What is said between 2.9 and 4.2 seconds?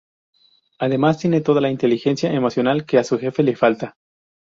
a su jefe le falta.